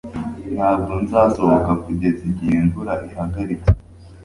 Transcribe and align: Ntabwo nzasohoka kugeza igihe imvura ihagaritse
Ntabwo 0.55 0.91
nzasohoka 1.03 1.71
kugeza 1.83 2.21
igihe 2.31 2.53
imvura 2.63 2.93
ihagaritse 3.07 3.69